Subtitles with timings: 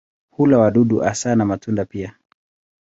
[0.29, 2.15] Hula wadudu hasa na matunda pia.